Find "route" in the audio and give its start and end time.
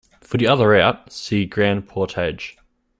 0.69-1.11